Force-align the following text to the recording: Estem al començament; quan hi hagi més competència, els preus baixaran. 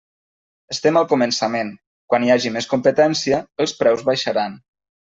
Estem 0.75 0.97
al 1.01 1.05
començament; 1.11 1.69
quan 2.13 2.27
hi 2.27 2.33
hagi 2.39 2.55
més 2.57 2.71
competència, 2.75 3.45
els 3.67 3.79
preus 3.83 4.07
baixaran. 4.13 4.63